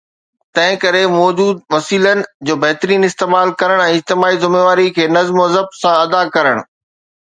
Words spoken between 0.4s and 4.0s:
تنهن ڪري، موجود وسيلن جو بهترين استعمال ڪرڻ ۽